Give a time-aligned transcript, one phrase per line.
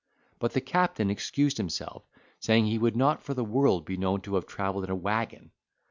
[0.39, 2.07] But the Captain excused himself,
[2.39, 4.95] saying, he would not for all the world be known to have travelled in a
[4.95, 5.51] waggon!